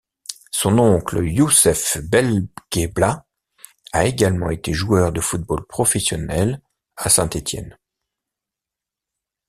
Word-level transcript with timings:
Son 0.49 0.79
oncle 0.79 1.23
Youssef 1.23 1.97
Belkebla 2.01 3.23
a 3.91 4.05
également 4.07 4.49
été 4.49 4.73
joueur 4.73 5.11
de 5.11 5.21
football 5.21 5.63
professionnel 5.67 6.59
à 6.97 7.07
Saint-Étienne. 7.07 7.77